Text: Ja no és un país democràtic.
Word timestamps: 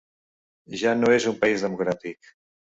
Ja 0.85 0.95
no 1.03 1.13
és 1.19 1.29
un 1.35 1.39
país 1.45 1.69
democràtic. 1.69 2.37